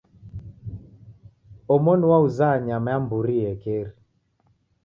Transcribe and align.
Omoni 1.73 2.05
wauza 2.11 2.49
nyama 2.65 2.87
ya 2.93 2.99
mburi 3.03 3.33
iekeri. 3.41 3.93